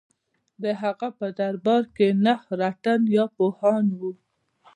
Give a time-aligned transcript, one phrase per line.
[0.63, 4.11] د هغه په دربار کې نهه رتن یا پوهان وو.